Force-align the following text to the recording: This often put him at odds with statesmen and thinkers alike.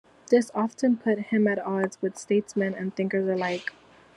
This 0.31 0.49
often 0.55 0.97
put 0.97 1.19
him 1.27 1.47
at 1.47 1.59
odds 1.63 1.99
with 2.01 2.17
statesmen 2.17 2.73
and 2.73 2.95
thinkers 2.95 3.27
alike. 3.29 3.71